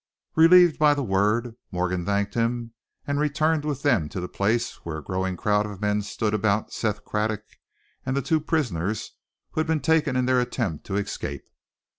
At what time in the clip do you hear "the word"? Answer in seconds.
0.95-1.57